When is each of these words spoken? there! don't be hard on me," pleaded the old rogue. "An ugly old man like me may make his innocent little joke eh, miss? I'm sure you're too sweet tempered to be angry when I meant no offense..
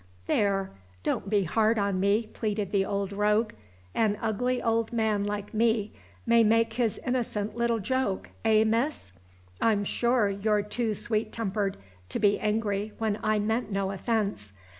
there! 0.25 0.71
don't 1.03 1.29
be 1.29 1.43
hard 1.43 1.77
on 1.77 1.99
me," 1.99 2.25
pleaded 2.33 2.71
the 2.71 2.83
old 2.83 3.13
rogue. 3.13 3.53
"An 3.93 4.17
ugly 4.19 4.59
old 4.59 4.91
man 4.91 5.23
like 5.25 5.53
me 5.53 5.93
may 6.25 6.43
make 6.43 6.73
his 6.73 6.99
innocent 7.05 7.55
little 7.55 7.77
joke 7.77 8.31
eh, 8.43 8.63
miss? 8.63 9.11
I'm 9.61 9.83
sure 9.83 10.27
you're 10.27 10.63
too 10.63 10.95
sweet 10.95 11.31
tempered 11.31 11.77
to 12.09 12.17
be 12.17 12.39
angry 12.39 12.93
when 12.97 13.19
I 13.21 13.37
meant 13.37 13.71
no 13.71 13.91
offense.. 13.91 14.53